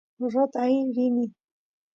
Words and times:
gorrot 0.19 0.53
aay 0.61 0.75
rini 0.95 1.25